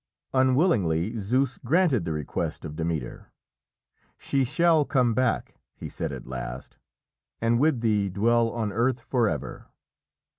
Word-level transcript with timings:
Unwillingly 0.33 1.19
Zeus 1.19 1.59
granted 1.59 2.05
the 2.05 2.11
request 2.11 2.65
of 2.65 2.75
Demeter. 2.75 3.31
"She 4.17 4.43
shall 4.43 4.83
come 4.83 5.13
back," 5.13 5.53
he 5.75 5.89
said 5.89 6.11
at 6.11 6.25
last, 6.25 6.79
"and 7.39 7.59
with 7.59 7.81
thee 7.81 8.09
dwell 8.09 8.49
on 8.49 8.71
earth 8.73 8.99
forever. 8.99 9.67